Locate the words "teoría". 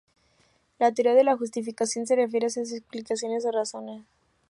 0.91-1.13